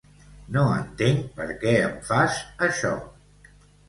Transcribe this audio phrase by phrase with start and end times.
[0.53, 2.95] no entenc per què em fas això